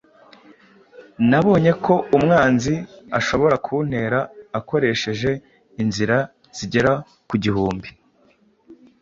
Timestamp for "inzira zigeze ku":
5.81-7.35